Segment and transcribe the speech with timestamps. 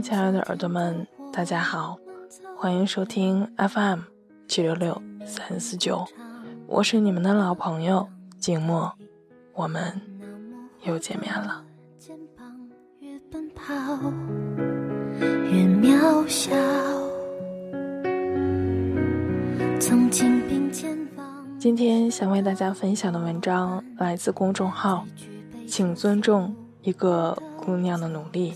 [0.00, 1.96] 亲爱的耳朵们，大家好，
[2.56, 4.00] 欢迎收听 FM
[4.46, 6.06] 七六六三四九，
[6.66, 8.06] 我是你们的老朋友
[8.38, 8.92] 静默，
[9.54, 9.98] 我们
[10.82, 11.64] 又见面了。
[21.58, 25.06] 今天想为大家分享的文章来自公众号，
[25.66, 28.52] 请尊重一个姑娘的努力。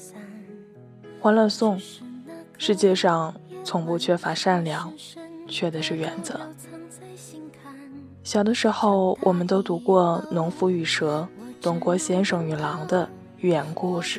[1.23, 1.79] 欢乐颂，
[2.57, 4.91] 世界上从不缺乏善良，
[5.47, 6.41] 缺的是原则。
[8.25, 11.29] 小的时候，我们都读过《农夫与蛇》
[11.63, 14.19] 《东郭先生与狼》的寓言故事，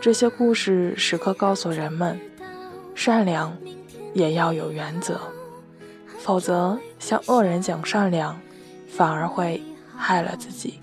[0.00, 2.16] 这些故事时刻告诉人们，
[2.94, 3.56] 善良
[4.14, 5.20] 也要有原则。
[6.20, 8.38] 否则，向恶人讲善良，
[8.86, 9.60] 反而会
[9.96, 10.78] 害了自己。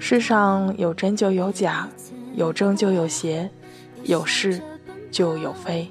[0.00, 1.88] 世上有真就有假，
[2.34, 3.48] 有正就有邪，
[4.04, 4.60] 有是
[5.10, 5.90] 就有非，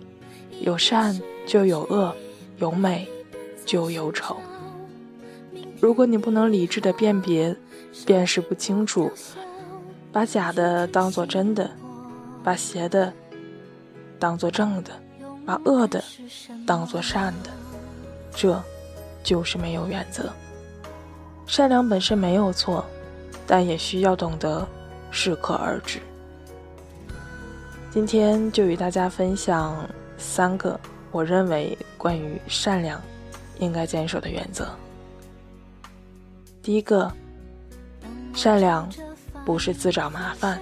[0.62, 2.16] 有善就有恶，
[2.58, 3.08] 有美
[3.66, 4.38] 就有丑。
[5.80, 7.56] 如果你不能理智的辨别，
[8.06, 9.12] 辨识不清楚，
[10.12, 11.70] 把假的当做真的，
[12.44, 13.14] 把邪的
[14.18, 14.92] 当做正的，
[15.46, 16.04] 把恶的
[16.66, 17.52] 当做善的。
[18.34, 18.62] 这，
[19.24, 20.32] 就是没有原则。
[21.46, 22.84] 善良本身没有错，
[23.46, 24.68] 但也需要懂得
[25.12, 26.00] 适可而止。
[27.98, 29.76] 今天就与大家分享
[30.20, 30.80] 三个
[31.12, 33.02] 我认为关于善良
[33.58, 34.70] 应该坚守的原则。
[36.62, 37.12] 第一个，
[38.36, 38.88] 善良
[39.44, 40.62] 不是自找麻烦。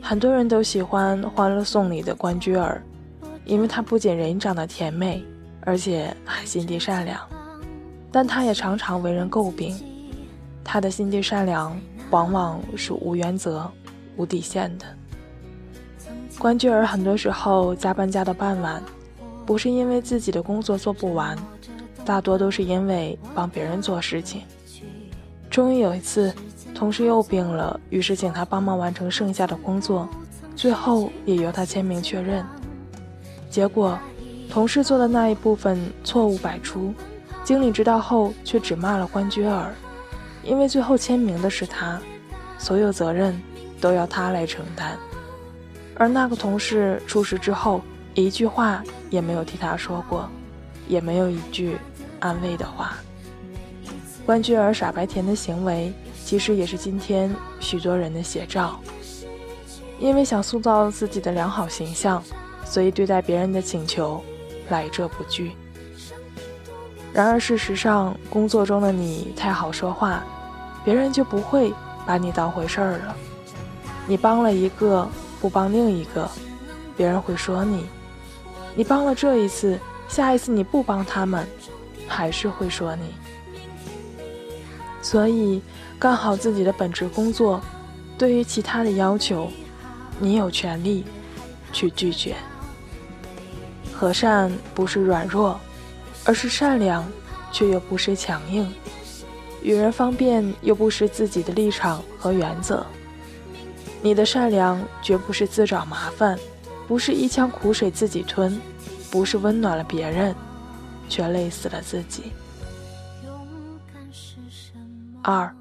[0.00, 2.82] 很多人都喜欢《欢乐颂》里的关雎尔，
[3.44, 5.22] 因为他不仅人长得甜美。
[5.66, 7.20] 而且还心地善良，
[8.10, 9.78] 但他也常常为人诟病。
[10.64, 11.78] 他的心地善良
[12.08, 13.70] 往往是无原则、
[14.16, 14.86] 无底线的。
[16.40, 18.82] 关雎尔很多时候加班加到傍晚，
[19.44, 21.36] 不是因为自己的工作做不完，
[22.02, 24.40] 大多都是因为帮别人做事情。
[25.50, 26.32] 终于有一次，
[26.74, 30.08] 同事又病了，于是请他帮忙完成剩下的工作，
[30.56, 32.42] 最后也由他签名确认。
[33.50, 33.98] 结果。
[34.48, 36.92] 同事做的那一部分错误百出，
[37.44, 39.72] 经理知道后却只骂了关雎尔，
[40.42, 42.00] 因为最后签名的是他，
[42.58, 43.40] 所有责任
[43.80, 44.98] 都要他来承担。
[46.00, 47.82] 而那个同事出事之后，
[48.14, 50.26] 一句话也没有替他说过，
[50.88, 51.76] 也没有一句
[52.20, 52.94] 安慰的话。
[54.24, 55.92] 关雎尔傻白甜的行为，
[56.24, 58.80] 其实也是今天许多人的写照。
[59.98, 62.22] 因为想塑造自己的良好形象，
[62.64, 64.24] 所以对待别人的请求。
[64.70, 65.52] 来者不拒。
[67.12, 70.24] 然而，事实上，工作中的你太好说话，
[70.82, 71.74] 别人就不会
[72.06, 73.14] 把你当回事儿了。
[74.06, 75.06] 你帮了一个，
[75.40, 76.30] 不帮另一个，
[76.96, 77.80] 别人会说你；
[78.74, 79.78] 你帮了这一次，
[80.08, 81.46] 下一次你不帮他们，
[82.06, 83.14] 还是会说你。
[85.02, 85.62] 所以，
[85.98, 87.60] 干好自己的本职工作，
[88.18, 89.50] 对于其他的要求，
[90.18, 91.04] 你有权利
[91.72, 92.36] 去拒绝。
[93.94, 95.58] 和善不是软弱，
[96.24, 97.06] 而是善良，
[97.50, 98.66] 却又不失强硬；
[99.62, 102.84] 与人方便，又不失自己的立场和原则。
[104.02, 106.38] 你的善良绝不是自找麻烦，
[106.88, 108.60] 不是一腔苦水自己吞，
[109.10, 110.34] 不是温暖了别人，
[111.08, 112.32] 却累死了自己。
[115.22, 115.54] 二，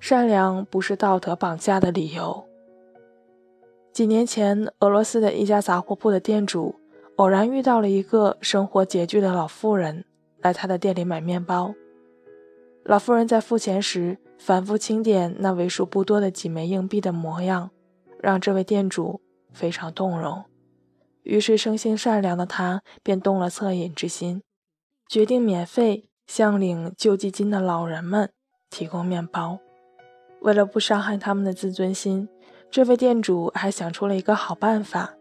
[0.00, 2.44] 善良不是道德绑架的理由。
[3.92, 6.76] 几年前，俄罗斯的一家杂货铺的店主。
[7.16, 10.06] 偶然遇到了一个生活拮据的老妇人，
[10.40, 11.74] 来他的店里买面包。
[12.84, 17.70] 老妇人在付钱时反复清点那为数不多的几枚硬币的模样，
[18.22, 19.20] 让这位店主
[19.52, 20.42] 非常动容。
[21.24, 24.42] 于是，生性善良的他便动了恻隐之心，
[25.06, 28.32] 决定免费向领救济金的老人们
[28.70, 29.58] 提供面包。
[30.40, 32.26] 为了不伤害他们的自尊心，
[32.70, 35.16] 这位店主还想出了一个好办法：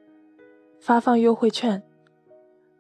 [0.80, 1.84] 发放优惠券。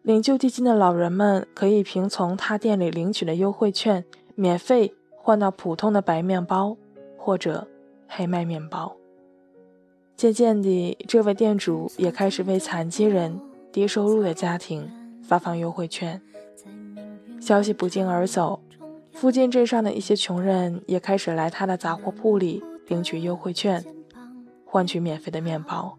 [0.03, 4.05] 领救济金的老人们可以凭从他店里领取的优惠券，
[4.35, 4.95] 免费
[5.29, 6.75] 换到普通的白面包
[7.15, 7.67] 或者
[8.07, 8.95] 黑麦面包。
[10.15, 13.39] 渐渐地，这位店主也开始为残疾人、
[13.71, 14.89] 低收入的家庭
[15.21, 16.19] 发放优惠券。
[17.39, 18.59] 消息不胫而走，
[19.11, 23.85] 附近镇上的一些穷人也开始来他的杂货铺里领取优惠券，
[24.65, 25.95] 换取免费的面包。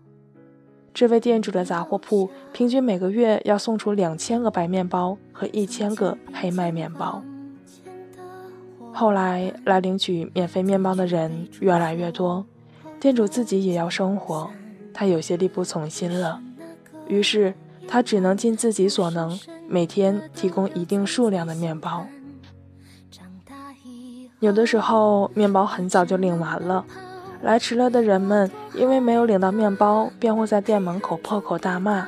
[0.93, 7.23] 这位店主的杂货铺平均每个月要送出两千个白面包和一千个黑麦面包。
[9.01, 12.45] 后来来领取免费面包的人越来越多，
[13.01, 14.51] 店主自己也要生活，
[14.93, 16.39] 他有些力不从心了，
[17.09, 17.55] 于是
[17.89, 22.05] 他只能尽自己所能，每天提供一定数量的面包。
[24.41, 26.85] 有的时候，面包很早就领完了，
[27.41, 32.07] 来迟了的人们因为没有领到面包，便会在店门口破口大骂。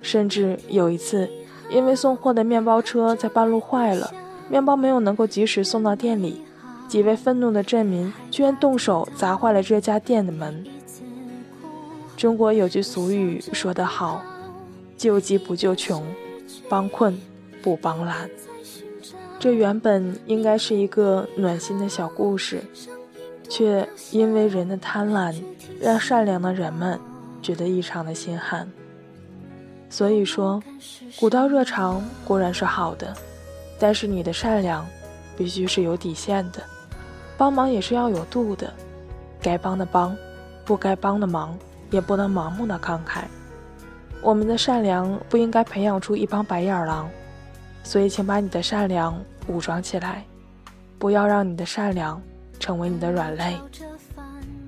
[0.00, 1.28] 甚至有一次，
[1.68, 4.10] 因为送货的面包车在半路坏了，
[4.48, 6.42] 面包没有能够及时送到店里，
[6.88, 10.64] 几位愤怒的镇民居然动手砸坏了这家店的门。
[12.16, 14.22] 中国有句俗语说得好
[14.96, 16.02] ：“救急不救穷，
[16.68, 17.20] 帮困
[17.62, 18.30] 不帮懒。”
[19.38, 22.62] 这原本应该是一个暖心的小故事，
[23.48, 25.34] 却因为人的贪婪，
[25.78, 26.98] 让善良的人们
[27.42, 28.66] 觉得异常的心寒。
[29.90, 30.62] 所以说，
[31.20, 33.14] 古道热肠固然是好的，
[33.78, 34.86] 但是你的善良
[35.36, 36.62] 必须是有底线的，
[37.36, 38.72] 帮忙也是要有度的，
[39.40, 40.16] 该帮的帮，
[40.64, 41.56] 不该帮的忙，
[41.90, 43.24] 也不能盲目的慷慨。
[44.22, 47.08] 我们的善良不应该培养出一帮白眼狼，
[47.84, 50.24] 所以请把你的善良武装起来，
[50.98, 52.20] 不要让你的善良
[52.58, 53.56] 成为你的软肋。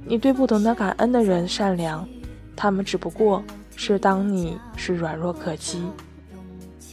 [0.04, 2.08] 你对不懂得感恩的人善良，
[2.56, 3.42] 他们只不过。
[3.80, 5.80] 是当你是软弱可欺，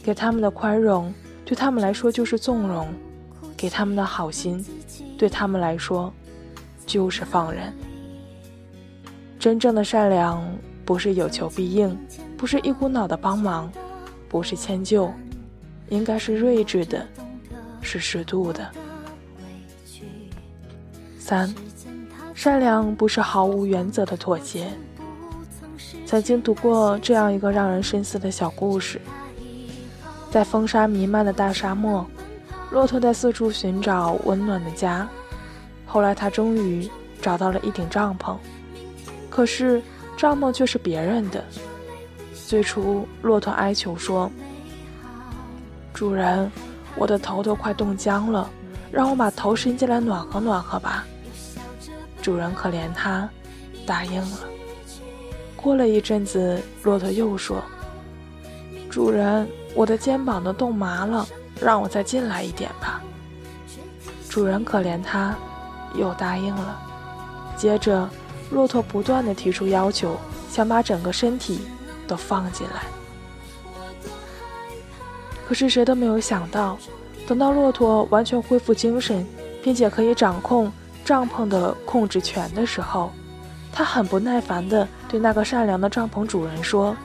[0.04, 1.12] 给他们的宽容
[1.46, 2.92] 对他们来说就是纵容，
[3.56, 4.62] 给他们的好心
[5.16, 6.12] 对他们来说
[6.84, 7.72] 就是放任。
[9.38, 10.44] 真正的善良
[10.84, 11.96] 不是有求必应，
[12.36, 13.70] 不是一股脑的帮忙，
[14.28, 15.08] 不是迁就，
[15.88, 17.06] 应该是睿智的，
[17.80, 18.68] 是适度的。
[21.18, 21.54] 三，
[22.34, 24.68] 善良不是毫无原则的妥协。
[26.04, 29.00] 曾经读过这样一个让人深思的小故事：
[30.36, 32.06] 在风沙弥漫的大沙漠，
[32.70, 35.08] 骆驼在四处寻找温暖的家。
[35.86, 36.86] 后来，他终于
[37.22, 38.36] 找到了一顶帐篷，
[39.30, 39.80] 可是
[40.14, 41.42] 帐篷却是别人的。
[42.46, 44.30] 最初，骆驼哀求说
[45.94, 46.52] ：“主人，
[46.96, 48.50] 我的头都快冻僵了，
[48.92, 51.06] 让我把头伸进来暖和暖和吧。”
[52.20, 53.26] 主人可怜他，
[53.86, 54.40] 答应了。
[55.56, 57.56] 过了一阵子，骆驼又说
[58.90, 61.24] ：“主人，我的肩膀都冻麻了，
[61.60, 63.00] 让我再进来一点吧。”
[64.28, 65.36] 主人可怜他，
[65.94, 66.80] 又答应了。
[67.56, 68.08] 接着，
[68.50, 70.16] 骆驼不断地提出要求，
[70.50, 71.60] 想把整个身体
[72.08, 72.82] 都放进来。
[75.46, 76.76] 可是谁都没有想到，
[77.26, 79.24] 等到骆驼完全恢复精神，
[79.62, 80.72] 并且可以掌控
[81.04, 83.12] 帐篷的控制权的时候，
[83.72, 86.96] 他很不耐烦地对那个善良的帐篷主人说：“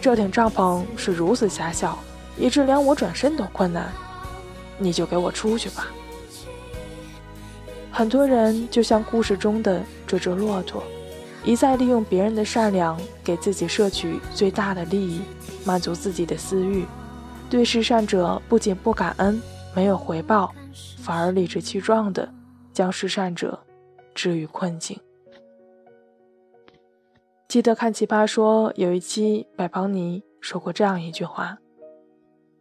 [0.00, 1.98] 这顶帐篷是如此狭小，
[2.36, 3.92] 以致连我转身都困难，
[4.78, 5.88] 你就给我出去吧。”
[7.90, 10.84] 很多人就像故事中的这只骆驼，
[11.44, 15.20] 一再利用别人的善良给自己摄取最大的利益，
[15.64, 16.84] 满足自己的私欲，
[17.50, 19.42] 对施善者不仅不感恩，
[19.74, 20.54] 没有回报，
[21.02, 22.28] 反而理直气壮地
[22.72, 23.58] 将施善者
[24.14, 24.96] 置于困境。
[27.48, 31.56] 记得看《奇葩说》有一期，百邦尼说过这样一句话：“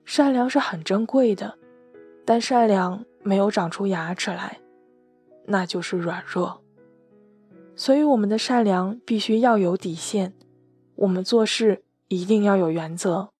[0.05, 1.57] 善良是很珍贵的，
[2.25, 4.61] 但善良没有长出牙齿来，
[5.45, 6.63] 那就是软弱。
[7.75, 10.33] 所以，我们的善良必须要有底线，
[10.95, 13.31] 我们做事一定要有原则，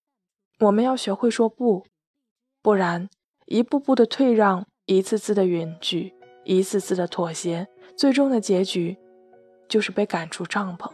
[0.60, 1.86] 我们要学会说不，
[2.62, 3.08] 不然，
[3.46, 6.14] 一步步的退让，一次次的允许，
[6.44, 8.98] 一次次的妥协，最终的结局
[9.70, 10.92] 就是被赶出帐篷。”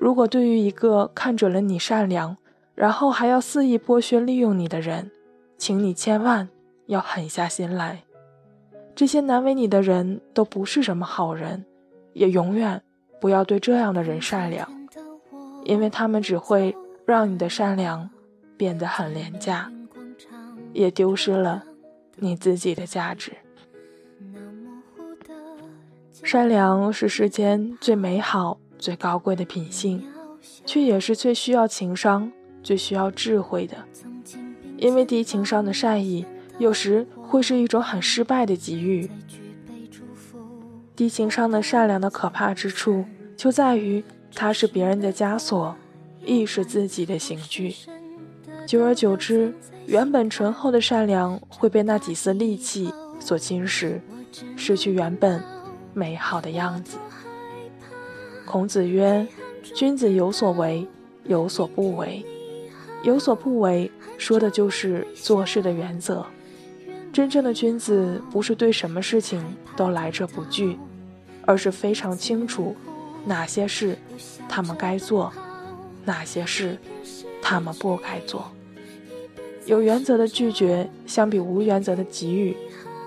[0.00, 2.38] 如果对于一个看准了你善良，
[2.74, 5.10] 然后还要肆意剥削利用你的人，
[5.58, 6.48] 请你千万
[6.86, 8.02] 要狠下心来。
[8.94, 11.66] 这些难为你的人都不是什么好人，
[12.14, 12.82] 也永远
[13.20, 14.66] 不要对这样的人善良，
[15.64, 18.08] 因为他们只会让你的善良
[18.56, 19.70] 变得很廉价，
[20.72, 21.62] 也丢失了
[22.16, 23.32] 你自己的价值。
[26.24, 28.58] 善良是世间最美好。
[28.80, 30.02] 最高贵的品性，
[30.66, 32.32] 却也是最需要情商、
[32.62, 33.76] 最需要智慧的。
[34.78, 36.24] 因为低情商的善意，
[36.58, 39.10] 有时会是一种很失败的机遇。
[40.96, 43.04] 低情商的善良的可怕之处，
[43.36, 44.02] 就在于
[44.34, 45.76] 它是别人的枷锁，
[46.24, 47.74] 亦是自己的刑具。
[48.66, 49.54] 久而久之，
[49.86, 54.00] 原本醇厚的善良会被那几丝戾气所侵蚀，
[54.56, 55.42] 失去原本
[55.92, 56.96] 美好的样子。
[58.50, 59.24] 孔子曰
[59.76, 60.84] ：“君子有所为，
[61.22, 62.26] 有所不为。
[63.04, 63.88] 有所不为，
[64.18, 66.26] 说的就是做事的原则。
[67.12, 69.40] 真正的君子，不是对什么事情
[69.76, 70.76] 都来者不拒，
[71.46, 72.74] 而是非常清楚
[73.24, 73.96] 哪些事
[74.48, 75.32] 他们该做，
[76.04, 76.76] 哪些事
[77.40, 78.50] 他们不该做。
[79.64, 82.56] 有原则的拒绝，相比无原则的给予，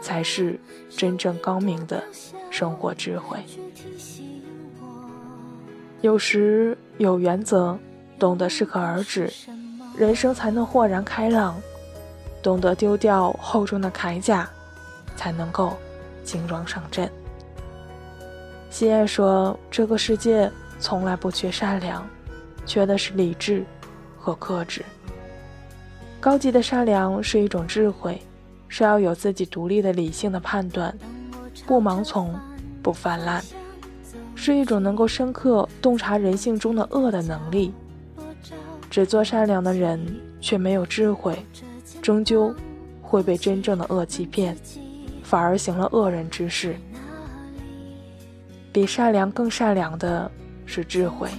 [0.02, 0.58] 才是
[0.90, 2.02] 真正高明的
[2.50, 3.40] 生活智慧。
[6.04, 7.80] 有时有原则，
[8.20, 9.32] 懂得适可而止，
[9.98, 11.54] 人生才能豁然开朗；
[12.42, 14.50] 懂得丢掉厚重的铠甲，
[15.16, 15.78] 才能够
[16.26, 17.10] 轻装上阵。
[18.70, 22.06] 西燕说：“这个世界从来不缺善良，
[22.66, 23.64] 缺的是理智
[24.20, 24.84] 和克制。
[26.20, 28.22] 高级的善良是一种智慧，
[28.68, 30.94] 是要有自己独立的理性的判断，
[31.66, 32.38] 不盲从，
[32.82, 33.42] 不泛滥，
[34.44, 37.74] 是一种能够深刻洞察人性中的恶的能力。
[38.90, 40.06] 只做善良的人
[40.42, 41.40] 却没有智慧，
[42.02, 42.54] 终究
[43.02, 44.58] 会被真正的恶欺骗，
[45.24, 46.76] 反而行了恶人之事。”
[48.74, 50.30] 比善良更善良的
[50.66, 51.30] 是智慧。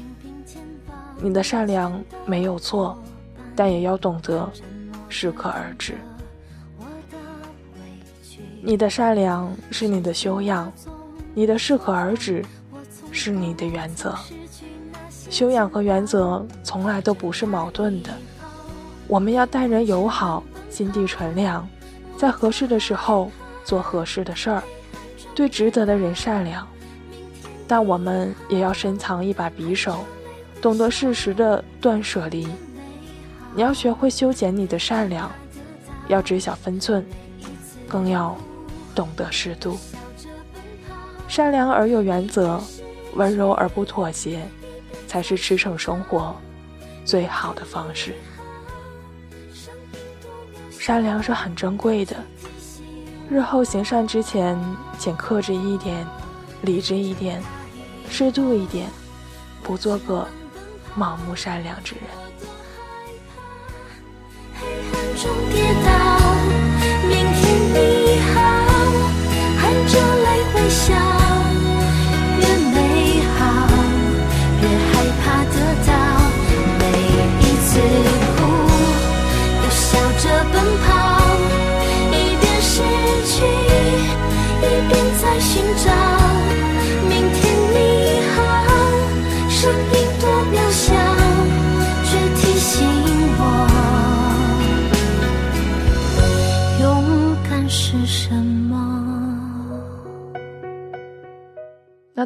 [1.21, 2.99] 你的善良没有错，
[3.55, 4.51] 但也要懂得
[5.11, 5.95] 适可而止。
[8.63, 10.73] 你的善良是你的修养，
[11.35, 12.43] 你的适可而止
[13.15, 14.15] 是你的原则。
[15.31, 18.11] 修养和原则从来都不是矛盾的。
[19.07, 21.67] 我们要待人友好，心地纯良，
[22.19, 23.31] 在合适的时候
[23.65, 24.63] 做合适的事儿，
[25.35, 26.67] 对值得的人善良。
[27.67, 30.05] 但我们也要深藏一把匕首，
[30.61, 32.47] 懂得适时的断舍离。
[33.55, 35.31] 你要学会修剪你的善良，
[36.09, 37.07] 要知晓分寸，
[37.89, 38.37] 更要
[38.95, 39.79] 懂得适度。
[41.29, 42.61] 善良而有原则，
[43.15, 44.47] 温柔而不妥协，
[45.07, 46.35] 才是驰骋生活
[47.05, 48.15] 最好的方式。
[50.79, 52.17] 善良是很珍贵的，
[53.31, 54.59] 日后行善之前，
[54.99, 56.07] 请克制一点。
[56.63, 57.43] 理智一点，
[58.09, 58.89] 适度一点，
[59.63, 60.27] 不做个
[60.99, 62.05] 盲目善良之人。
[64.55, 65.91] 黑暗中跌倒，
[67.07, 67.43] 明天
[67.75, 68.41] 你好，
[69.59, 69.93] 含着
[70.23, 70.95] 泪微笑，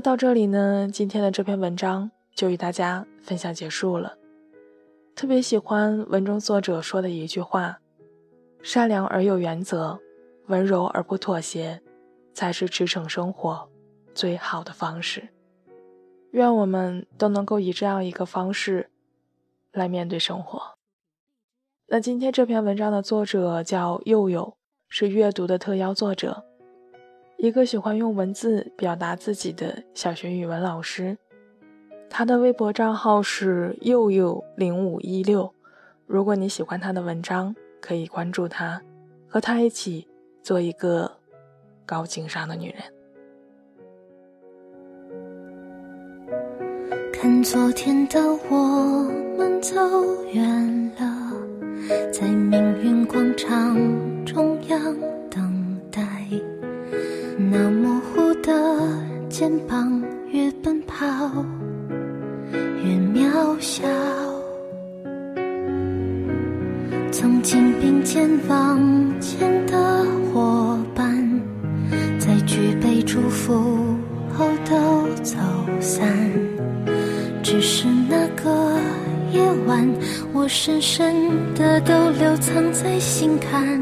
[0.01, 4.17] 到这里呢，今天的这篇文章就与大家分享结束了。
[5.15, 7.81] 特别喜欢文中作者说的一句话
[8.63, 9.99] ：“善良而有原则，
[10.47, 11.81] 温柔而不妥协，
[12.33, 13.69] 才是驰骋生活
[14.15, 15.29] 最好的方式。”
[16.33, 18.91] 愿我们都能够以这样一个方式
[19.73, 20.77] 来面对生活。
[21.87, 24.55] 那今天这篇文章的作者叫佑佑，
[24.89, 26.45] 是阅读的特邀作者。
[27.39, 31.17] 一个喜欢用文字表达自己的小学语文老师，
[32.11, 35.55] 他的微博账号是佑佑零五一六。
[36.05, 38.83] 如果你喜欢他的文章，可以关注他，
[39.29, 40.09] 和他一起
[40.43, 41.13] 做一个
[41.87, 42.83] 高情商的女人。
[47.13, 49.77] 看昨天的我们走
[50.33, 51.33] 远了，
[52.13, 53.77] 在命运广场
[54.25, 55.18] 中央。
[57.41, 58.53] 那模糊的
[59.29, 60.03] 肩膀，
[60.33, 61.07] 越奔跑
[62.83, 63.87] 越渺小。
[67.13, 68.81] 曾经并肩往
[69.21, 70.05] 前的
[70.35, 71.41] 伙伴，
[72.19, 73.55] 在举杯祝福
[74.37, 75.39] 后都走
[75.79, 76.13] 散。
[77.41, 78.81] 只是那个
[79.33, 79.89] 夜晚，
[80.33, 81.15] 我深深
[81.55, 83.81] 的都留藏在心坎。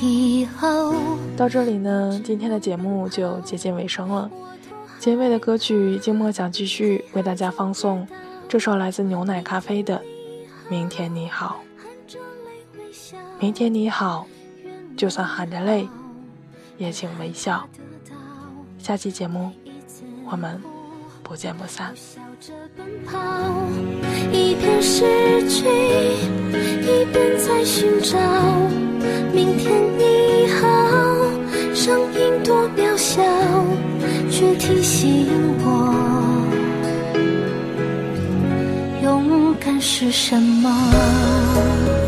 [0.00, 0.94] 以后。
[1.36, 4.30] 到这里呢，今天的节目就接近尾声了。
[4.98, 8.06] 结尾的歌曲，静默想继续为大家放送
[8.48, 9.98] 这首来自牛奶咖啡的
[10.68, 11.60] 《明天你好》。
[13.38, 14.26] 明天你好，
[14.96, 15.88] 就算含着泪，
[16.76, 17.68] 也请微笑。
[18.78, 19.52] 下期节目，
[20.28, 20.60] 我们
[21.28, 21.94] 不见不散。
[24.32, 25.66] 一边失去，
[26.82, 28.18] 一边在寻找
[29.34, 30.66] 明天你好。
[31.74, 33.22] 声音多渺小，
[34.30, 35.28] 却提醒
[35.60, 35.66] 我，
[39.02, 42.07] 勇敢是什么。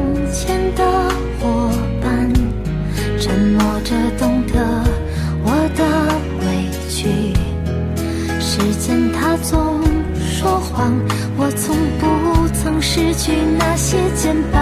[12.93, 14.60] 失去那些肩膀。